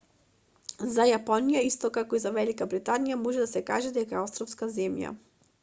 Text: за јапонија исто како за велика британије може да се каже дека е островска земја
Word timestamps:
за 0.95 1.03
јапонија 1.09 1.61
исто 1.67 1.91
како 1.99 2.21
за 2.25 2.31
велика 2.39 2.69
британије 2.73 3.19
може 3.27 3.45
да 3.45 3.49
се 3.55 3.63
каже 3.71 3.93
дека 4.01 4.19
е 4.19 4.23
островска 4.27 4.73
земја 4.81 5.17